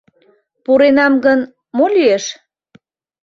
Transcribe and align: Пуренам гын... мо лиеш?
Пуренам 0.63 1.13
гын... 1.25 1.39
мо 1.77 1.85
лиеш? 1.95 2.25